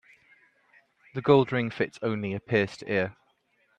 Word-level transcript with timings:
The 1.13 1.21
gold 1.21 1.51
ring 1.51 1.69
fits 1.69 1.99
only 2.01 2.33
a 2.33 2.39
pierced 2.39 2.83
ear. 2.87 3.15